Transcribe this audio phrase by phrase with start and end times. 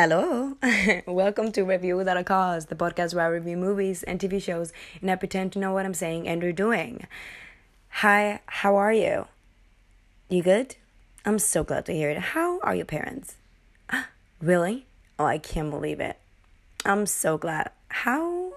[0.00, 0.56] Hello,
[1.08, 4.72] welcome to Review Without a Cause, the podcast where I review movies and TV shows
[5.00, 7.04] and I pretend to know what I'm saying and or doing.
[7.88, 9.26] Hi, how are you?
[10.28, 10.76] You good?
[11.24, 12.18] I'm so glad to hear it.
[12.18, 13.34] How are your parents?
[14.40, 14.86] Really?
[15.18, 16.16] Oh, I can't believe it.
[16.84, 17.72] I'm so glad.
[17.88, 18.52] How?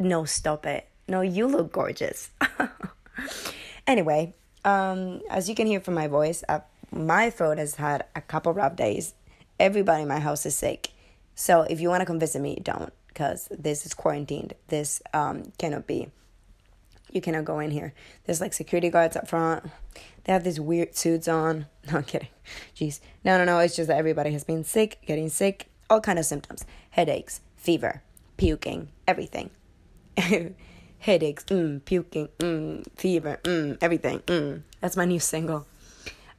[0.00, 0.88] No, stop it.
[1.06, 2.30] No, you look gorgeous.
[3.86, 6.58] anyway, um, as you can hear from my voice, uh,
[6.90, 9.14] my throat has had a couple rough days
[9.58, 10.90] everybody in my house is sick.
[11.34, 14.54] So if you want to come visit me, don't, because this is quarantined.
[14.68, 16.08] This um, cannot be.
[17.12, 17.94] You cannot go in here.
[18.24, 19.70] There's like security guards up front.
[20.24, 21.66] They have these weird suits on.
[21.90, 22.28] No, I'm kidding.
[22.74, 22.98] Jeez.
[23.24, 23.60] No, no, no.
[23.60, 28.02] It's just that everybody has been sick, getting sick, all kind of symptoms: headaches, fever,
[28.36, 29.50] puking, everything.
[30.98, 34.18] Headaches, mm, puking, mm, fever, mm, everything.
[34.20, 34.62] Mm.
[34.80, 35.66] That's my new single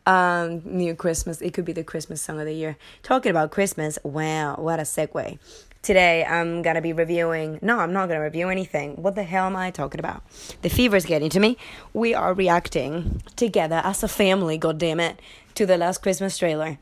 [0.07, 1.41] um, new Christmas.
[1.41, 2.77] It could be the Christmas song of the year.
[3.03, 5.37] Talking about Christmas, wow, what a segue.
[5.83, 7.59] Today I'm gonna be reviewing.
[7.61, 9.01] No, I'm not gonna review anything.
[9.01, 10.23] What the hell am I talking about?
[10.61, 11.57] The fever's getting to me.
[11.93, 14.57] We are reacting together as a family.
[14.57, 15.21] God damn it,
[15.55, 16.79] to the last Christmas trailer.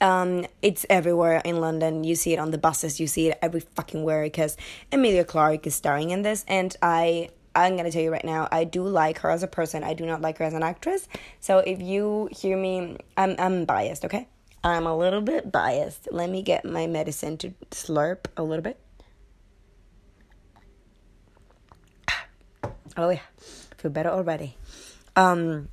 [0.00, 2.04] Um, it's everywhere in London.
[2.04, 3.00] You see it on the buses.
[3.00, 4.56] You see it every fucking where because
[4.92, 8.64] Emilia Clarke is starring in this, and I I'm gonna tell you right now, I
[8.64, 9.84] do like her as a person.
[9.84, 11.08] I do not like her as an actress.
[11.40, 14.28] So if you hear me, I'm I'm biased, okay?
[14.64, 16.08] I'm a little bit biased.
[16.10, 18.80] Let me get my medicine to slurp a little bit.
[22.96, 23.20] Oh yeah,
[23.76, 24.56] feel better already.
[25.16, 25.68] Um,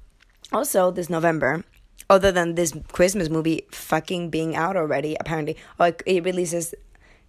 [0.52, 1.64] also this November,
[2.10, 6.73] other than this Christmas movie fucking being out already, apparently, like it releases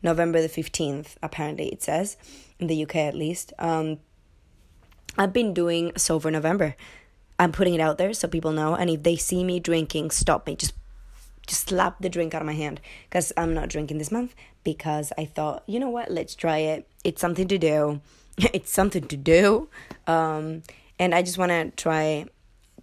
[0.02, 1.16] November the fifteenth.
[1.22, 2.16] Apparently, it says
[2.58, 3.52] in the UK at least.
[3.58, 3.98] Um
[5.18, 6.76] I've been doing Sober November.
[7.38, 8.74] I'm putting it out there so people know.
[8.74, 10.56] And if they see me drinking, stop me.
[10.56, 10.74] Just
[11.46, 15.12] just slap the drink out of my hand because I'm not drinking this month because
[15.18, 16.86] I thought, you know what, let's try it.
[17.02, 18.00] It's something to do.
[18.38, 19.68] it's something to do.
[20.06, 20.62] Um,
[20.98, 22.26] and I just want to try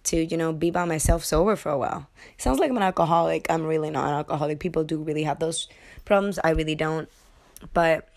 [0.04, 2.08] to, you know, be by myself sober for a while.
[2.34, 3.46] It sounds like I'm an alcoholic.
[3.50, 4.60] I'm really not an alcoholic.
[4.60, 5.68] People do really have those
[6.04, 6.38] problems.
[6.44, 7.08] I really don't.
[7.72, 8.08] But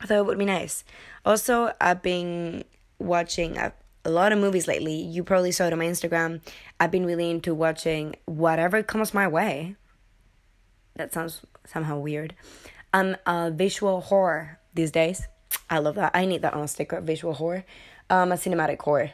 [0.00, 0.84] I thought it would be nice.
[1.24, 2.64] Also, I've been
[2.98, 3.72] watching a,
[4.04, 4.94] a lot of movies lately.
[4.94, 6.40] You probably saw it on my Instagram.
[6.78, 9.76] I've been really into watching whatever comes my way.
[10.96, 12.34] That sounds somehow weird.
[12.92, 15.26] I'm a visual horror these days.
[15.68, 16.12] I love that.
[16.14, 17.00] I need that on a sticker.
[17.00, 17.64] Visual horror,
[18.10, 19.12] um, a cinematic horror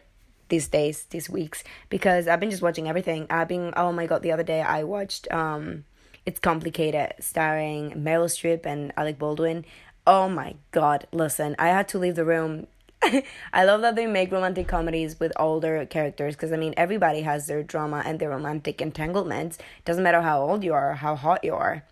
[0.48, 3.26] these days, these weeks, because I've been just watching everything.
[3.30, 5.84] I've been oh my god, the other day I watched um,
[6.26, 9.64] it's complicated, starring Meryl Streep and Alec Baldwin.
[10.06, 12.66] Oh my god, listen, I had to leave the room
[13.52, 17.46] I love that they make romantic comedies with older characters because I mean everybody has
[17.46, 19.58] their drama and their romantic entanglements.
[19.84, 21.84] Doesn't matter how old you are, how hot you are.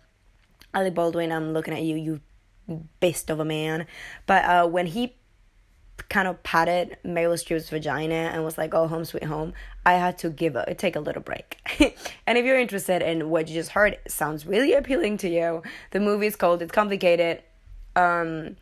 [0.73, 2.21] Alec Baldwin, I'm looking at you, you
[2.99, 3.87] beast of a man.
[4.27, 5.15] But uh, when he
[6.09, 9.53] kind of patted Meryl Streep's vagina and was like, "Oh, home sweet home,"
[9.85, 11.57] I had to give a take a little break.
[12.27, 15.63] and if you're interested in what you just heard, sounds really appealing to you.
[15.91, 17.43] The movie is called "It's Complicated."
[17.95, 18.55] Um,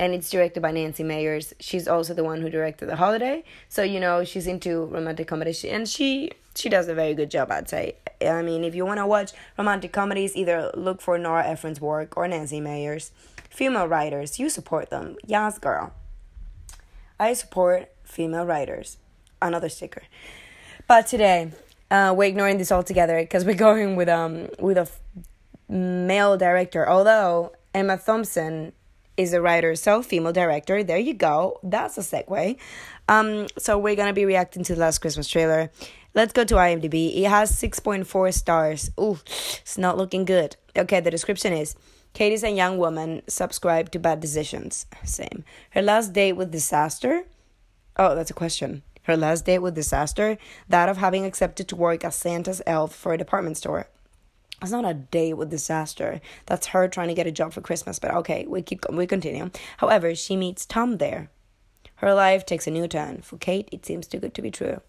[0.00, 1.52] and it's directed by Nancy Meyers.
[1.60, 5.62] She's also the one who directed The Holiday, so you know she's into romantic comedies,
[5.62, 7.96] and she she does a very good job, I'd say.
[8.26, 12.16] I mean, if you want to watch romantic comedies, either look for Nora Ephron's work
[12.16, 13.12] or Nancy Meyers.
[13.50, 15.92] Female writers, you support them, yes, girl.
[17.18, 18.96] I support female writers.
[19.42, 20.04] Another sticker,
[20.88, 21.52] but today
[21.90, 24.98] uh, we're ignoring this altogether because we're going with um with a f-
[25.68, 26.88] male director.
[26.88, 28.72] Although Emma Thompson
[29.20, 30.82] is a writer, so female director.
[30.82, 31.60] There you go.
[31.62, 32.56] That's a segue.
[33.08, 35.70] Um, so we're gonna be reacting to the last Christmas trailer.
[36.14, 37.22] Let's go to IMDb.
[37.22, 38.90] It has 6.4 stars.
[38.98, 40.56] Ooh, it's not looking good.
[40.76, 41.76] Okay, the description is
[42.14, 44.86] Katie's a young woman subscribed to bad decisions.
[45.04, 45.44] Same.
[45.70, 47.24] Her last date with disaster?
[47.96, 48.82] Oh, that's a question.
[49.02, 50.38] Her last date with disaster?
[50.68, 53.86] That of having accepted to work as Santa's elf for a department store.
[54.62, 56.20] It's not a date with disaster.
[56.46, 57.98] That's her trying to get a job for Christmas.
[57.98, 59.50] But okay, we keep we continue.
[59.78, 61.30] However, she meets Tom there.
[61.96, 63.22] Her life takes a new turn.
[63.22, 64.80] For Kate, it seems too good to be true.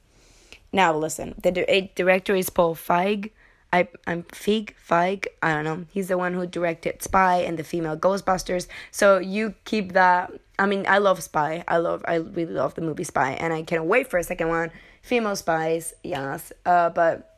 [0.71, 3.31] Now listen, the di- director is Paul Feig.
[3.73, 5.27] I I'm Feig Feig.
[5.41, 5.85] I don't know.
[5.89, 8.67] He's the one who directed Spy and the female Ghostbusters.
[8.91, 10.31] So you keep that.
[10.59, 11.63] I mean, I love Spy.
[11.67, 12.03] I love.
[12.05, 14.71] I really love the movie Spy, and I can't wait for a second one.
[15.01, 16.53] Female spies, yes.
[16.65, 17.30] Uh, but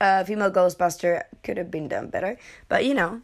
[0.00, 2.38] uh, female Ghostbuster could have been done better,
[2.68, 3.22] but you know,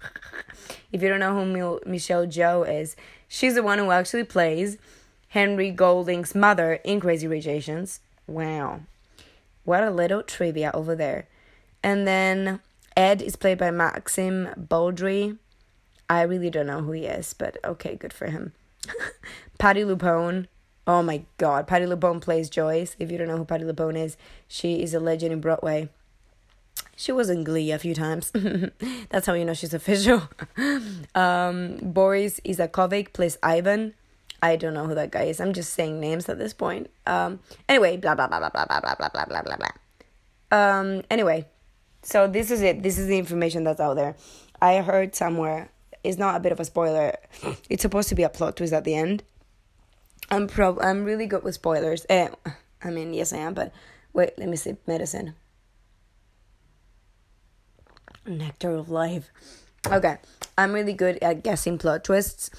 [0.92, 2.96] if you don't know who Michelle Yeoh is,
[3.28, 4.78] she's the one who actually plays
[5.32, 8.00] Henry Golding's mother in Crazy Rich Asians.
[8.26, 8.80] Wow.
[9.64, 11.26] What a little trivia over there.
[11.82, 12.60] And then
[12.96, 15.36] Ed is played by Maxim Baldry.
[16.08, 18.52] I really don't know who he is, but okay, good for him.
[19.58, 20.48] Patti LuPone
[20.86, 22.96] Oh my god, Patti LuPone plays Joyce.
[22.98, 24.16] If you don't know who Patti LuPone is,
[24.48, 25.88] she is a legend in Broadway.
[26.96, 28.32] She was in Glee a few times.
[29.10, 30.28] That's how you know she's official.
[31.14, 33.94] um, Boris Izakovic plays Ivan.
[34.42, 35.40] I don't know who that guy is.
[35.40, 36.90] I'm just saying names at this point.
[37.06, 39.68] Um, anyway, blah blah blah blah blah blah blah blah blah blah blah.
[40.50, 41.46] Um, anyway,
[42.02, 42.82] so this is it.
[42.82, 44.16] This is the information that's out there.
[44.60, 45.70] I heard somewhere.
[46.04, 47.16] It's not a bit of a spoiler.
[47.70, 49.22] It's supposed to be a plot twist at the end
[50.32, 52.06] I'm prob I'm really good with spoilers.
[52.08, 52.28] Eh,
[52.82, 53.52] I mean, yes, I am.
[53.52, 53.72] But
[54.14, 54.76] wait, let me see.
[54.86, 55.34] Medicine.
[58.26, 59.30] Nectar of life.
[59.86, 60.16] Okay,
[60.56, 62.50] I'm really good at guessing plot twists.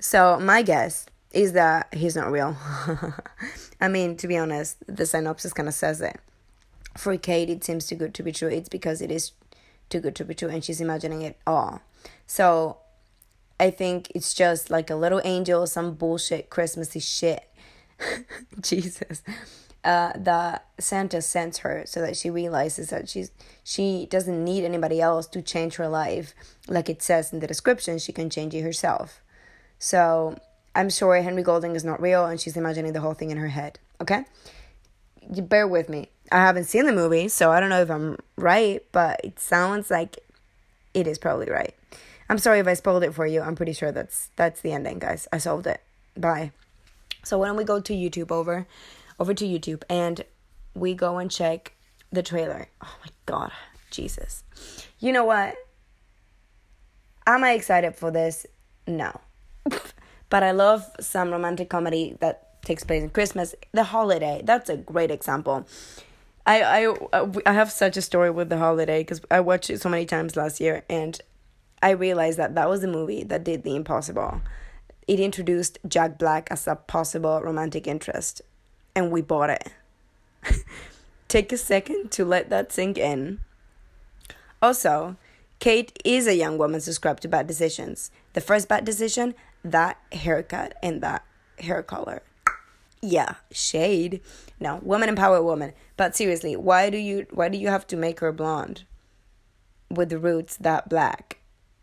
[0.00, 1.06] So my guess
[1.38, 2.56] is that he's not real.
[3.80, 6.18] I mean, to be honest, the synopsis kind of says it.
[6.96, 8.48] For Kate, it seems too good to be true.
[8.48, 9.30] It's because it is
[9.88, 11.80] too good to be true, and she's imagining it all.
[12.26, 12.78] So
[13.60, 17.48] I think it's just like a little angel, some bullshit Christmassy shit.
[18.60, 19.22] Jesus.
[19.84, 23.30] Uh, that Santa sends her so that she realizes that she's
[23.62, 26.34] she doesn't need anybody else to change her life.
[26.66, 29.22] Like it says in the description, she can change it herself.
[29.78, 30.36] So
[30.78, 33.48] I'm sure Henry Golding is not real and she's imagining the whole thing in her
[33.48, 33.80] head.
[34.00, 34.24] Okay?
[35.34, 36.08] You bear with me.
[36.30, 39.90] I haven't seen the movie, so I don't know if I'm right, but it sounds
[39.90, 40.18] like
[40.94, 41.74] it is probably right.
[42.28, 43.40] I'm sorry if I spoiled it for you.
[43.40, 45.26] I'm pretty sure that's that's the ending, guys.
[45.32, 45.80] I solved it.
[46.16, 46.52] Bye.
[47.24, 48.68] So why don't we go to YouTube over
[49.18, 50.24] over to YouTube and
[50.74, 51.72] we go and check
[52.12, 52.68] the trailer.
[52.80, 53.50] Oh my god.
[53.90, 54.44] Jesus.
[55.00, 55.56] You know what?
[57.26, 58.46] Am I excited for this?
[58.86, 59.20] No.
[60.30, 63.54] but I love some romantic comedy that takes place in Christmas.
[63.72, 64.42] The Holiday.
[64.44, 65.66] That's a great example.
[66.46, 69.80] I I uh, I have such a story with The Holiday because I watched it
[69.80, 71.20] so many times last year and
[71.82, 74.40] I realized that that was the movie that did the impossible.
[75.06, 78.42] It introduced Jack Black as a possible romantic interest,
[78.94, 79.72] and we bought it.
[81.28, 83.40] Take a second to let that sink in.
[84.60, 85.16] Also,
[85.60, 88.10] Kate is a young woman subscribed to bad decisions.
[88.32, 89.34] The first bad decision,
[89.64, 91.24] that haircut and that
[91.58, 92.22] hair color.
[93.00, 94.20] Yeah, shade.
[94.58, 95.72] No, woman empower woman.
[95.96, 98.84] But seriously, why do you why do you have to make her blonde?
[99.90, 101.38] With the roots that black?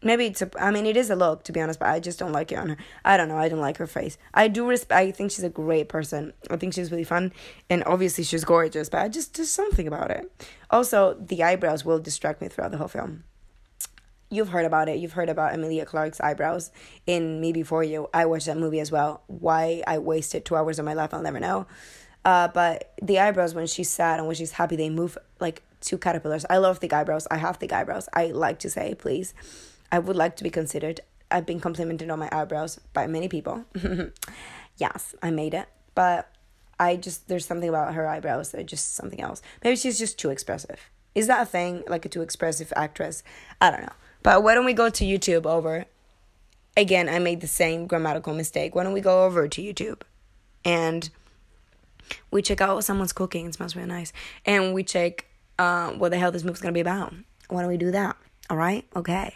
[0.06, 2.20] maybe it's a i mean it is a look to be honest but i just
[2.20, 4.66] don't like it on her i don't know i don't like her face i do
[4.66, 7.34] respect i think she's a great person i think she's really fun
[7.70, 10.32] and obviously she's gorgeous but i just just something about it
[10.70, 13.24] also the eyebrows will distract me throughout the whole film
[14.30, 16.72] you've heard about it you've heard about emilia clarke's eyebrows
[17.06, 20.80] in me before you i watched that movie as well why i wasted two hours
[20.80, 21.66] of my life i'll never know
[22.26, 25.98] uh, but the eyebrows when she's sad and when she's happy they move like two
[25.98, 29.36] caterpillars i love thick eyebrows i have thick eyebrows i like to say please
[29.92, 31.00] I would like to be considered.
[31.32, 33.66] I've been complimented on my eyebrows by many people.
[34.78, 35.68] yes, I made it.
[35.96, 36.30] But
[36.80, 39.42] I just, there's something about her eyebrows that just something else.
[39.64, 40.80] Maybe she's just too expressive.
[41.14, 41.84] Is that a thing?
[41.88, 43.24] Like a too expressive actress?
[43.62, 43.94] I don't know.
[44.26, 45.86] But why don't we go to YouTube over?
[46.76, 48.74] Again, I made the same grammatical mistake.
[48.74, 50.02] Why don't we go over to YouTube
[50.66, 51.12] and
[52.32, 53.46] we check out what someone's cooking?
[53.46, 54.14] It smells really nice.
[54.44, 55.28] And we check
[55.60, 57.14] uh, what the hell this movie's gonna be about.
[57.50, 58.18] Why don't we do that?
[58.50, 58.84] All right?
[58.96, 59.36] Okay.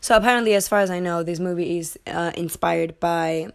[0.00, 3.50] So apparently, as far as I know, this movie is uh, inspired by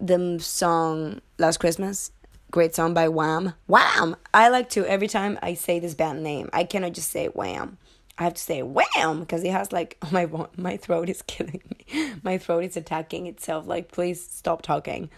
[0.00, 2.10] the song "Last Christmas."
[2.52, 3.54] Great song by Wham.
[3.66, 4.14] Wham!
[4.34, 7.78] I like to every time I say this band name, I cannot just say Wham.
[8.18, 10.28] I have to say Wham because it has like oh my
[10.58, 12.12] my throat is killing me.
[12.22, 13.66] My throat is attacking itself.
[13.66, 15.08] Like please stop talking.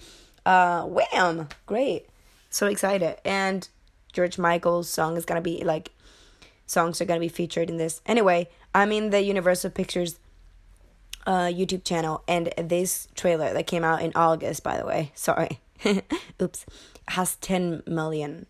[0.46, 1.48] Uh, Wham!
[1.66, 2.06] Great,
[2.50, 3.16] so excited.
[3.24, 3.68] And
[4.12, 5.90] George Michael's song is gonna be like
[6.66, 8.00] songs are gonna be featured in this.
[8.06, 10.20] Anyway, I'm in the Universal Pictures
[11.26, 15.58] uh, YouTube channel, and this trailer that came out in August, by the way, sorry,
[16.42, 16.66] oops,
[17.08, 18.46] has 10 million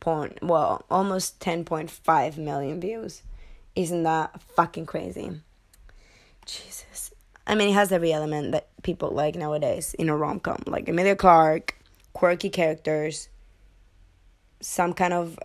[0.00, 3.22] point, well, almost 10.5 million views.
[3.74, 5.40] Isn't that fucking crazy?
[6.46, 7.12] Jesus.
[7.46, 10.88] I mean, it has every element that people like nowadays in a rom com, like
[10.88, 11.76] Emilia Clarke,
[12.12, 13.28] quirky characters,
[14.60, 15.38] some kind of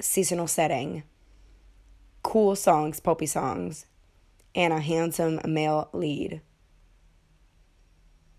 [0.00, 1.02] seasonal setting,
[2.22, 3.86] cool songs, poppy songs,
[4.54, 6.40] and a handsome male lead.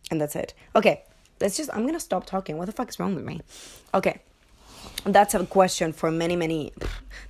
[0.09, 0.53] And that's it.
[0.75, 1.03] Okay,
[1.41, 2.57] let's just, I'm gonna stop talking.
[2.57, 3.41] What the fuck is wrong with me?
[3.93, 4.19] Okay,
[5.03, 6.71] that's a question for many, many.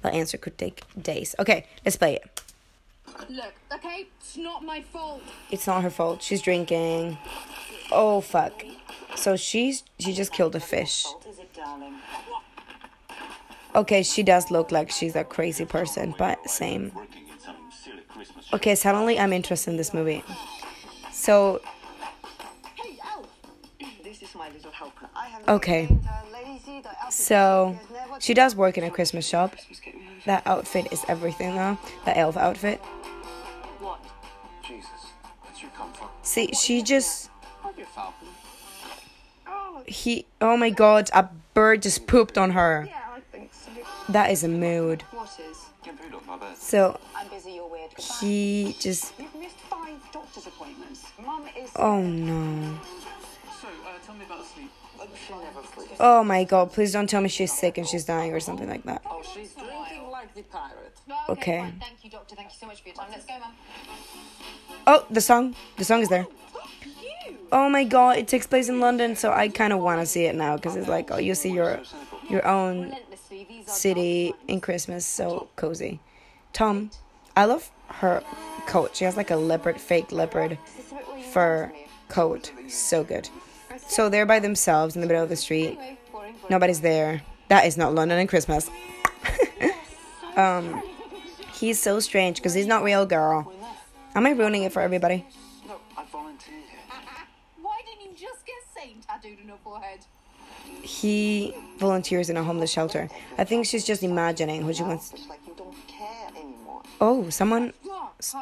[0.01, 1.35] The answer could take days.
[1.39, 2.41] Okay, let's play it.
[3.29, 5.21] Look, okay, it's not my fault.
[5.51, 6.21] It's not her fault.
[6.21, 7.17] She's drinking.
[7.91, 8.63] Oh fuck.
[9.15, 11.05] So she's she just killed a fish.
[13.73, 16.91] Okay, she does look like she's a crazy person, but same.
[18.53, 20.23] Okay, suddenly I'm interested in this movie.
[21.11, 21.61] So
[25.47, 25.87] Okay.
[25.87, 27.11] named her Lazy the Elf.
[27.13, 29.55] so She has never she does work in a Christmas shop.
[30.25, 31.77] That outfit is everything though.
[32.05, 32.79] The elf outfit.
[33.79, 33.99] What?
[34.63, 34.89] Jesus,
[35.43, 36.09] that's your comfort.
[36.21, 37.29] See, she just
[37.63, 38.27] I'll be a falcon.
[39.47, 42.85] Oh, he oh my god, a bird just pooped on her.
[42.87, 43.71] yeah, I think so.
[44.09, 45.01] That is a mood.
[45.11, 45.57] What is?
[45.83, 46.55] Get food off my bed.
[46.57, 47.89] So I'm busy, you're weird.
[47.95, 48.15] Goodbye.
[48.21, 51.07] he just You've missed five doctor's appointments.
[51.25, 51.71] Mum is.
[51.77, 52.79] oh no.
[53.59, 54.69] So, uh, tell me about sleep.
[55.27, 55.93] She never sleeps.
[55.99, 58.83] Oh my god, please don't tell me she's sick and she's dying or something like
[58.83, 59.01] that.
[59.09, 60.97] Oh, she's drinking like the pirate.
[61.07, 61.59] No, Okay.
[61.59, 61.79] fine.
[61.79, 62.35] Thank you, Doctor.
[62.35, 63.07] Thank you so much for your time.
[63.11, 63.53] Let's go, Mum.
[64.87, 65.55] Oh, the song.
[65.77, 66.25] The song is there.
[66.29, 70.05] Oh, oh my god, it takes place in London, so I kind of want to
[70.05, 71.79] see it now because it's like, oh, you see your
[72.29, 75.99] your own Relentlessly, these are city in Christmas, so cozy.
[76.53, 76.91] Tom,
[77.35, 78.23] I love her
[78.67, 78.95] coat.
[78.95, 80.57] She has like a leopard, fake leopard
[81.31, 81.71] fur
[82.09, 82.51] coat.
[82.69, 83.29] So good.
[83.87, 85.77] So they're by themselves in the middle of the street.
[86.49, 87.21] Nobody's there.
[87.49, 88.69] That is not London and Christmas.
[90.35, 90.81] um,
[91.53, 93.51] he's so strange because he's not real, girl.
[94.15, 95.25] Am I ruining it for everybody?
[95.97, 96.63] I volunteered.
[97.61, 99.05] Why didn't you just get Saint?
[100.81, 103.09] He volunteers in a homeless shelter.
[103.37, 105.13] I think she's just imagining who she wants.
[106.99, 107.73] Oh, someone.
[107.83, 108.33] What?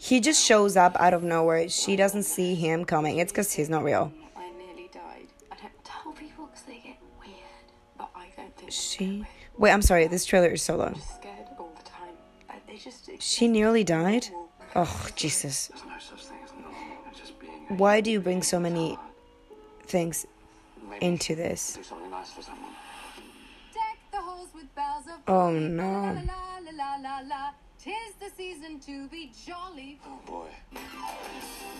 [0.00, 1.68] He just shows up out of nowhere.
[1.68, 3.18] She doesn't see him coming.
[3.18, 4.12] It's because he's not real.
[8.70, 9.24] She.
[9.56, 10.06] Wait, I'm sorry.
[10.06, 11.00] This trailer is so long.
[13.18, 14.28] She nearly died?
[14.74, 15.70] Oh, Jesus.
[17.68, 18.96] Why do you bring so many
[19.86, 20.26] things
[21.00, 21.78] into this?
[25.26, 26.22] Oh, no.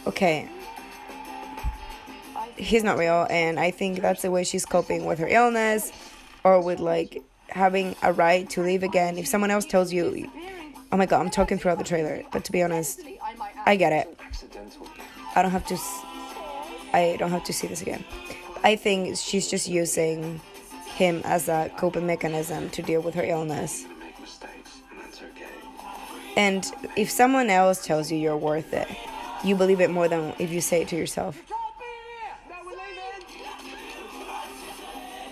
[0.06, 0.48] Okay.
[2.56, 5.92] He's not real, and I think that's the way she's coping with her illness
[6.44, 9.18] or with like having a right to leave again.
[9.18, 10.30] If someone else tells you,
[10.92, 13.00] oh my god, I'm talking throughout the trailer, but to be honest,
[13.66, 14.18] I get it.
[15.34, 15.78] I don't have to.
[16.92, 18.04] i don't have to see this again.
[18.64, 20.40] I think she's just using
[20.86, 23.86] him as a coping mechanism to deal with her illness.
[26.36, 28.88] And if someone else tells you you're worth it,
[29.44, 31.40] you believe it more than if you say it to yourself.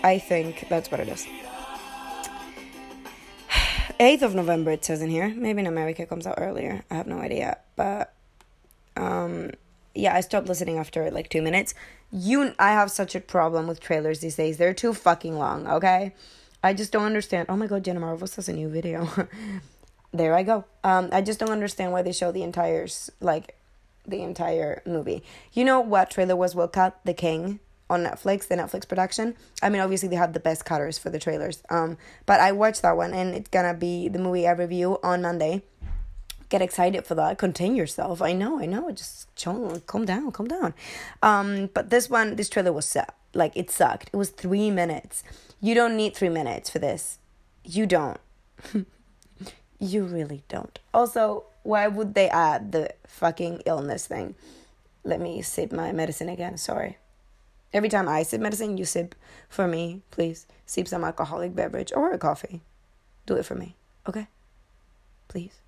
[0.07, 1.27] I think that's what it is.
[3.99, 5.33] 8th of November, it says in here.
[5.35, 6.85] Maybe in America it comes out earlier.
[6.89, 7.57] I have no idea.
[7.75, 8.13] But,
[8.95, 9.51] um,
[9.93, 11.73] yeah, I stopped listening after like two minutes.
[12.09, 14.55] You, I have such a problem with trailers these days.
[14.55, 16.15] They're too fucking long, okay?
[16.63, 17.47] I just don't understand.
[17.49, 19.09] Oh my god, Jenna Marbles has a new video.
[20.13, 20.63] there I go.
[20.85, 22.87] Um, I just don't understand why they show the entire,
[23.19, 23.57] like,
[24.07, 25.21] the entire movie.
[25.51, 26.97] You know what trailer was well cut?
[27.03, 29.35] The King on Netflix, the Netflix production.
[29.61, 31.63] I mean, obviously they have the best cutters for the trailers.
[31.69, 35.21] Um, but I watched that one, and it's gonna be the movie I review on
[35.21, 35.63] Monday.
[36.49, 37.37] Get excited for that.
[37.37, 38.21] Contain yourself.
[38.21, 38.89] I know, I know.
[38.91, 40.73] Just chill, calm down, calm down.
[41.21, 43.01] Um, but this one, this trailer was su-
[43.33, 44.09] like it sucked.
[44.13, 45.23] It was three minutes.
[45.59, 47.19] You don't need three minutes for this.
[47.65, 48.19] You don't.
[49.79, 50.79] You really don't.
[50.93, 54.35] Also, why would they add the fucking illness thing?
[55.03, 56.57] Let me sip my medicine again.
[56.57, 56.97] Sorry.
[57.73, 59.15] Every time I sip medicine, you sip
[59.49, 60.47] for me, please.
[60.65, 62.61] Sip some alcoholic beverage or a coffee.
[63.25, 63.75] Do it for me,
[64.07, 64.27] okay?
[65.27, 65.59] Please.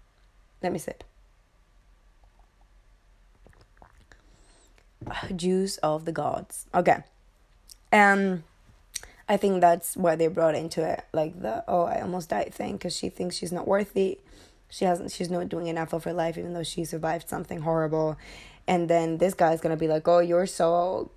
[0.61, 1.03] Let me sip.
[5.35, 6.65] Juice of the gods.
[6.73, 7.03] Okay.
[7.91, 8.43] Um,
[9.27, 12.73] I think that's why they brought into it, like the oh I almost died thing,
[12.73, 14.19] because she thinks she's not worthy,
[14.69, 15.11] She hasn't.
[15.11, 18.17] She's not doing enough of her life, even though she survived something horrible.
[18.67, 21.11] And then this guy's gonna be like, "Oh, you're so,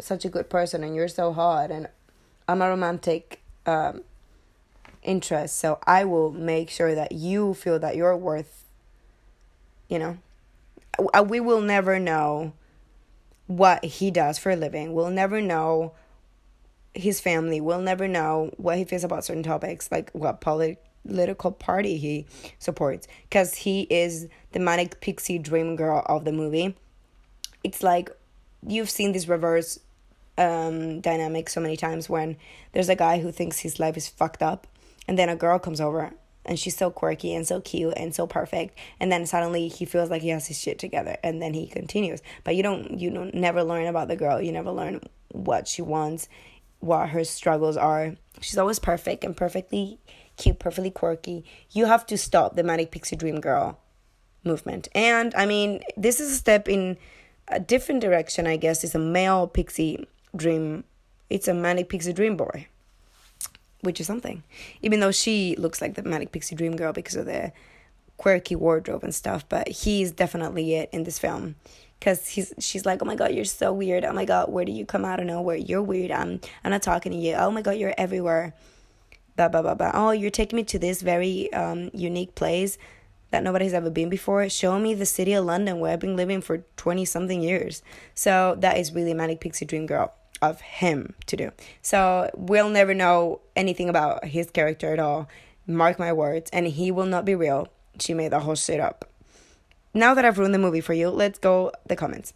[0.00, 1.88] such a good person, and you're so hot, and
[2.48, 4.02] I'm a romantic um,
[5.02, 8.64] interest, so I will make sure that you feel that you're worth.
[9.88, 10.18] You know,
[11.12, 12.52] Uh, we will never know
[13.46, 14.94] what he does for a living.
[14.94, 15.92] We'll never know
[16.94, 17.60] his family.
[17.60, 22.26] We'll never know what he feels about certain topics, like what polit- political party he
[22.58, 26.74] supports, because he is the manic pixie dream girl of the movie.
[27.62, 28.10] It's like
[28.66, 29.78] you've seen this reverse
[30.38, 32.36] um, dynamic so many times when
[32.72, 34.66] there's a guy who thinks his life is fucked up,
[35.08, 36.12] and then a girl comes over
[36.46, 40.10] and she's so quirky and so cute and so perfect and then suddenly he feels
[40.10, 42.22] like he has his shit together and then he continues.
[42.44, 44.40] But you don't you don't never learn about the girl.
[44.40, 45.00] You never learn
[45.32, 46.28] what she wants
[46.78, 48.14] what her struggles are.
[48.40, 49.98] She's always perfect and perfectly
[50.36, 51.44] cute perfectly quirky.
[51.72, 53.80] You have to stop the manic pixie dream girl
[54.44, 54.88] movement.
[54.94, 56.96] And i mean this is a step in
[57.48, 60.04] a different direction i guess it's a male pixie
[60.34, 60.84] dream
[61.30, 62.66] it's a manic pixie dream boy
[63.86, 64.42] which is something.
[64.82, 67.52] Even though she looks like the manic pixie dream girl because of the
[68.16, 71.54] quirky wardrobe and stuff, but he's definitely it in this film.
[71.98, 74.04] Cause he's she's like, oh my god, you're so weird.
[74.04, 75.56] Oh my god, where do you come out of nowhere?
[75.56, 76.10] You're weird.
[76.10, 77.34] I'm I'm not talking to you.
[77.34, 78.52] Oh my god, you're everywhere.
[79.36, 79.92] Blah blah blah blah.
[79.94, 82.76] Oh, you're taking me to this very um unique place
[83.36, 84.48] that nobody's ever been before.
[84.48, 87.82] Show me the city of London where I've been living for twenty something years.
[88.14, 91.52] So that is really manic pixie dream girl of him to do.
[91.82, 95.28] So we'll never know anything about his character at all.
[95.66, 97.68] Mark my words, and he will not be real.
[98.00, 99.04] She made the whole shit up.
[99.92, 102.32] Now that I've ruined the movie for you, let's go the comments.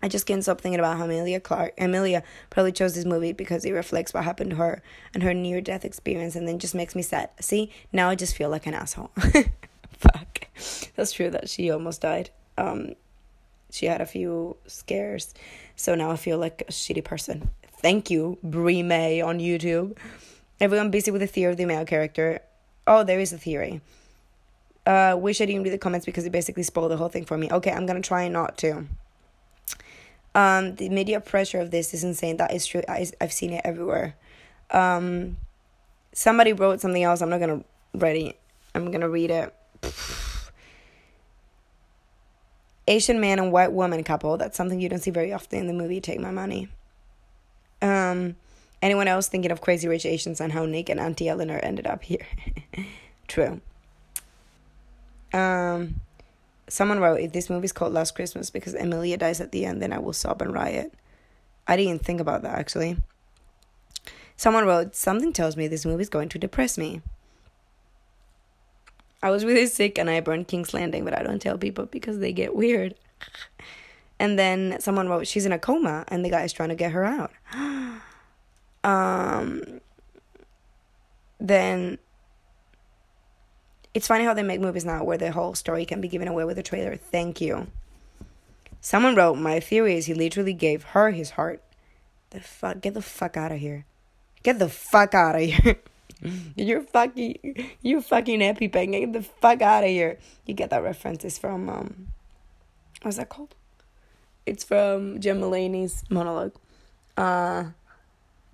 [0.00, 3.64] I just can't stop thinking about how Emilia Clarke Emilia probably chose this movie because
[3.64, 4.80] it reflects what happened to her
[5.12, 7.30] and her near death experience and then just makes me sad.
[7.40, 9.10] See, now I just feel like an asshole.
[10.96, 12.30] That's true that she almost died.
[12.58, 12.94] Um
[13.70, 15.34] she had a few scares.
[15.76, 17.50] So now I feel like a shitty person.
[17.80, 19.96] Thank you, Brie May on YouTube.
[20.60, 22.40] Everyone busy with the theory of the male character.
[22.86, 23.80] Oh, there is a theory.
[24.84, 27.38] Uh, wish I didn't read the comments because it basically spoiled the whole thing for
[27.38, 27.48] me.
[27.50, 28.86] Okay, I'm gonna try not to.
[30.34, 32.36] Um, the media pressure of this is insane.
[32.36, 32.82] That is true.
[32.88, 34.14] I, I've seen it everywhere.
[34.70, 35.36] Um,
[36.12, 37.20] somebody wrote something else.
[37.20, 38.40] I'm not gonna read it.
[38.74, 39.54] I'm gonna read it.
[42.88, 44.36] Asian man and white woman couple.
[44.36, 46.68] That's something you don't see very often in the movie Take My Money.
[47.82, 48.36] Um,
[48.82, 52.02] anyone else thinking of Crazy Rich Asians and how Nick and Auntie Eleanor ended up
[52.02, 52.26] here?
[53.28, 53.60] True.
[55.32, 56.00] Um,
[56.68, 59.92] someone wrote, if this movie's called Last Christmas because Emilia dies at the end, then
[59.92, 60.92] I will sob and riot.
[61.68, 62.96] I didn't think about that actually.
[64.36, 67.02] Someone wrote, something tells me this movie's going to depress me.
[69.22, 72.18] I was really sick and I burned King's Landing, but I don't tell people because
[72.18, 72.94] they get weird.
[74.20, 77.06] And then someone wrote, she's in a coma and the guy's trying to get her
[77.06, 77.32] out.
[78.84, 79.80] um,
[81.40, 81.96] then
[83.94, 86.44] it's funny how they make movies now where the whole story can be given away
[86.44, 86.96] with a trailer.
[86.96, 87.68] Thank you.
[88.82, 91.62] Someone wrote, my theory is he literally gave her his heart.
[92.28, 93.86] The fuck, get the fuck out of here.
[94.42, 95.80] Get the fuck out of here.
[96.56, 98.92] You're fucking, you fucking EpiPen.
[98.92, 100.18] Get the fuck out of here.
[100.46, 101.24] You get that reference.
[101.24, 102.08] It's from, um,
[103.02, 103.54] what's that called?
[104.46, 106.54] It's from John Mulaney's monologue.
[107.16, 107.64] Uh,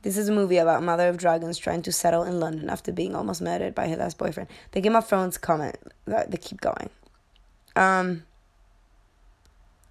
[0.02, 3.14] this is a movie about Mother of Dragons trying to settle in London after being
[3.14, 4.48] almost murdered by her last boyfriend.
[4.72, 5.76] The Game of Thrones comment.
[6.06, 6.90] They keep going.
[7.74, 8.24] Um.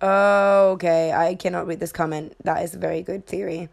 [0.02, 2.36] Okay, I cannot read this comment.
[2.44, 3.70] That is a very good theory.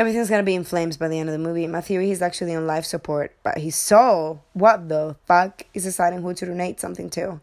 [0.00, 1.66] Everything's gonna be in flames by the end of the movie.
[1.66, 6.22] My theory he's actually on life support, but his soul, what the fuck, is deciding
[6.22, 7.38] who to donate something to.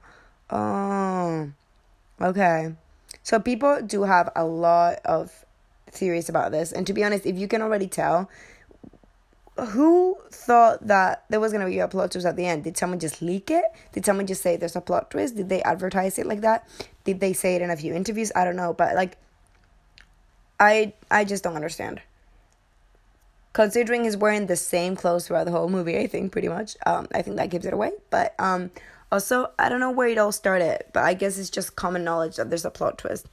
[0.50, 1.52] Oh,
[2.20, 2.74] okay.
[3.22, 5.46] So people do have a lot of
[5.92, 8.28] theories about this, and to be honest, if you can already tell,
[9.68, 12.64] who thought that there was gonna be a plot twist at the end?
[12.64, 13.66] Did someone just leak it?
[13.92, 15.36] Did someone just say there's a plot twist?
[15.36, 16.68] Did they advertise it like that?
[17.04, 18.32] Did they say it in a few interviews?
[18.36, 19.16] I don't know, but like,
[20.60, 22.02] I I just don't understand
[23.58, 27.08] considering he's wearing the same clothes throughout the whole movie i think pretty much um
[27.16, 27.92] i think that gives it away.
[28.12, 28.70] But um
[29.12, 32.36] also i don't know where it all started but i guess it's just common knowledge
[32.36, 33.26] that there's a plot twist.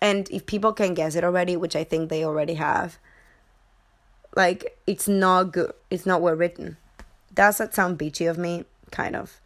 [0.00, 2.96] And if people can guess it already which i think they already have
[4.36, 6.76] like it's not good it's not well written.
[7.34, 8.64] Does that sound beachy of me?
[8.92, 9.40] Kind of.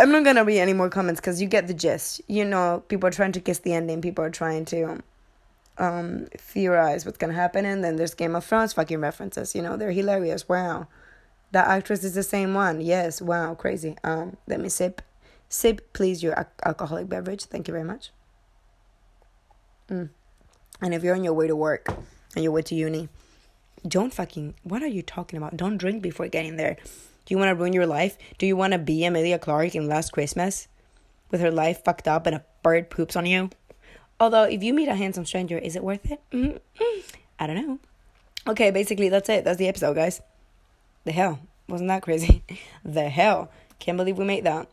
[0.00, 2.22] I'm not gonna read any more comments because you get the gist.
[2.26, 5.00] You know people are trying to guess the ending people are trying to
[5.78, 9.54] um, theorize what's gonna happen, and then there's Game of Thrones fucking references.
[9.54, 10.48] You know, they're hilarious.
[10.48, 10.88] Wow,
[11.52, 12.80] That actress is the same one.
[12.80, 13.20] Yes.
[13.22, 13.54] Wow.
[13.54, 13.96] Crazy.
[14.04, 14.36] Um.
[14.46, 15.02] Let me sip.
[15.48, 16.22] Sip, please.
[16.22, 17.44] Your al- alcoholic beverage.
[17.44, 18.10] Thank you very much.
[19.88, 20.10] Mm.
[20.80, 21.88] And if you're on your way to work
[22.34, 23.08] and your way to uni,
[23.86, 24.54] don't fucking.
[24.62, 25.56] What are you talking about?
[25.56, 26.76] Don't drink before getting there.
[27.26, 28.16] Do you want to ruin your life?
[28.38, 30.68] Do you want to be Emilia Clarke in Last Christmas,
[31.30, 33.50] with her life fucked up and a bird poops on you?
[34.20, 36.20] Although, if you meet a handsome stranger, is it worth it?
[36.30, 36.60] mm
[37.38, 37.78] I don't know.
[38.46, 39.44] Okay, basically, that's it.
[39.44, 40.20] That's the episode, guys.
[41.04, 41.40] The hell.
[41.68, 42.44] Wasn't that crazy?
[42.84, 43.50] the hell.
[43.78, 44.68] Can't believe we made that.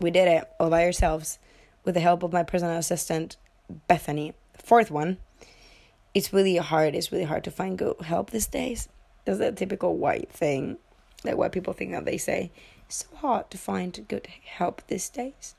[0.00, 1.38] We did it all by ourselves
[1.84, 3.36] with the help of my personal assistant,
[3.86, 4.34] Bethany.
[4.58, 5.18] Fourth one.
[6.12, 6.96] It's really hard.
[6.96, 8.88] It's really hard to find good help these days.
[9.24, 10.78] That's a typical white thing.
[11.22, 12.50] that white people think that they say.
[12.86, 15.54] It's so hard to find good help these days.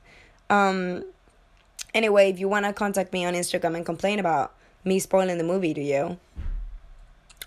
[0.50, 1.04] Um
[1.94, 5.74] anyway, if you wanna contact me on Instagram and complain about me spoiling the movie
[5.74, 6.18] to you,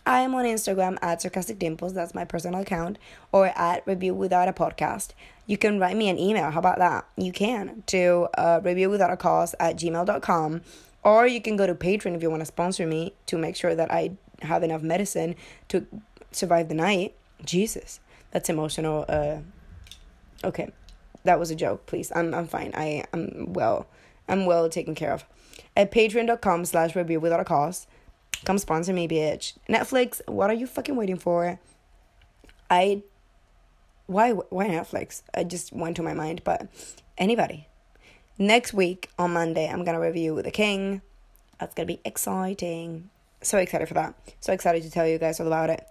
[0.05, 2.99] I am on Instagram at sarcastic dimples, that's my personal account,
[3.31, 5.10] or at review without a podcast.
[5.47, 6.51] You can write me an email.
[6.51, 7.08] How about that?
[7.17, 8.60] You can to uh,
[9.15, 10.62] cause at gmail.com.
[11.03, 13.75] Or you can go to Patreon if you want to sponsor me to make sure
[13.75, 15.36] that I have enough medicine
[15.69, 15.86] to
[16.31, 17.13] survive the night.
[17.43, 17.99] Jesus,
[18.31, 19.05] that's emotional.
[19.08, 19.38] Uh,
[20.43, 20.71] okay,
[21.23, 21.86] that was a joke.
[21.86, 22.71] Please, I'm I'm fine.
[22.73, 23.88] I am well.
[24.27, 25.25] I'm well taken care of.
[25.75, 27.88] At patreon.com slash review without a cause.
[28.43, 29.53] Come sponsor me, bitch.
[29.69, 31.59] Netflix, what are you fucking waiting for?
[32.69, 33.03] I
[34.07, 35.23] why why Netflix?
[35.33, 36.67] I just went to my mind, but
[37.17, 37.67] anybody.
[38.38, 41.01] Next week on Monday, I'm gonna review The King.
[41.59, 43.09] That's gonna be exciting.
[43.41, 44.13] So excited for that.
[44.41, 45.88] So excited to tell you guys all about it.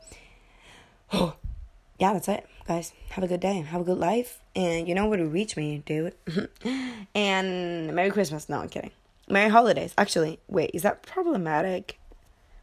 [1.12, 1.34] Oh,
[1.98, 2.92] yeah, that's it, guys.
[3.11, 3.61] Have a good day.
[3.61, 4.40] Have a good life.
[4.57, 6.14] And you know where to reach me, dude.
[7.14, 8.48] and Merry Christmas.
[8.48, 8.90] No, I'm kidding.
[9.29, 9.94] Merry Holidays.
[9.96, 11.98] Actually, wait, is that problematic?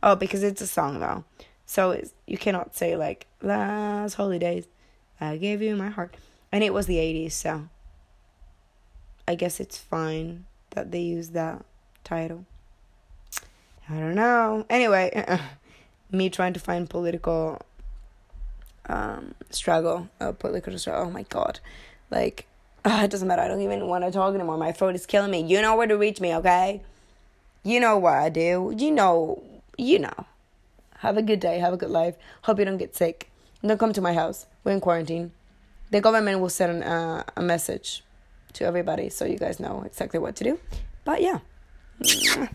[0.03, 1.23] Oh, because it's a song though.
[1.65, 4.67] So you cannot say like last holidays,
[5.19, 6.15] I gave you my heart,
[6.51, 7.69] and it was the '80s, so
[9.27, 11.63] I guess it's fine that they use that
[12.03, 12.45] title.
[13.89, 14.65] I don't know.
[14.69, 15.39] Anyway,
[16.11, 17.61] me trying to find political
[18.87, 21.07] um struggle, uh, political struggle.
[21.07, 21.59] Oh my god,
[22.09, 22.47] like
[22.85, 23.41] uh, it doesn't matter.
[23.41, 24.57] I don't even want to talk anymore.
[24.57, 25.41] My throat is killing me.
[25.41, 26.81] You know where to reach me, okay?
[27.63, 28.73] You know what I do.
[28.75, 29.43] You know
[29.77, 30.25] you know.
[30.99, 31.59] Have a good day.
[31.59, 32.15] Have a good life.
[32.43, 33.31] Hope you don't get sick.
[33.65, 34.45] Don't come to my house.
[34.63, 35.31] We're in quarantine.
[35.89, 38.03] The government will send uh, a message
[38.53, 40.59] to everybody so you guys know exactly what to do.
[41.03, 41.39] But yeah.